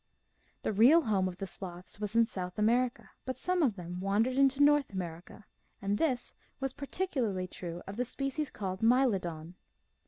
[0.63, 4.35] The real home of the sloths was in South America, but some of them wandered
[4.35, 5.45] into North America,
[5.79, 9.53] and this was particularly true of the species called Mylodon.